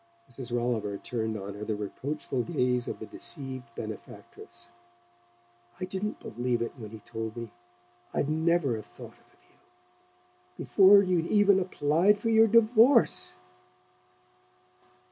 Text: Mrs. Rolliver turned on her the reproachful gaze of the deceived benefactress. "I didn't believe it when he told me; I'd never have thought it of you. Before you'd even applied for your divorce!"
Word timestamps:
Mrs. 0.27 0.51
Rolliver 0.51 0.97
turned 0.97 1.37
on 1.37 1.53
her 1.53 1.63
the 1.63 1.75
reproachful 1.75 2.41
gaze 2.41 2.87
of 2.87 2.97
the 2.97 3.05
deceived 3.05 3.69
benefactress. 3.75 4.69
"I 5.79 5.85
didn't 5.85 6.19
believe 6.19 6.59
it 6.63 6.73
when 6.75 6.89
he 6.89 7.01
told 7.01 7.37
me; 7.37 7.51
I'd 8.11 8.27
never 8.27 8.75
have 8.77 8.87
thought 8.87 9.13
it 9.19 9.31
of 9.37 9.51
you. 9.51 9.57
Before 10.65 11.03
you'd 11.03 11.27
even 11.27 11.59
applied 11.59 12.17
for 12.17 12.29
your 12.29 12.47
divorce!" 12.47 13.35